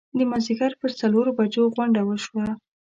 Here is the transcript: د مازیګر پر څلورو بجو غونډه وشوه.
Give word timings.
د 0.17 0.19
مازیګر 0.31 0.71
پر 0.81 0.91
څلورو 0.99 1.35
بجو 1.37 1.63
غونډه 1.75 2.01
وشوه. 2.03 2.45